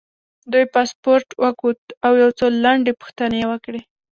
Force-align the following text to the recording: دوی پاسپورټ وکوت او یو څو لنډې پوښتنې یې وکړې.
دوی 0.51 0.65
پاسپورټ 0.73 1.27
وکوت 1.43 1.79
او 2.05 2.11
یو 2.21 2.29
څو 2.39 2.45
لنډې 2.63 2.91
پوښتنې 3.01 3.37
یې 3.41 3.47
وکړې. 3.51 3.81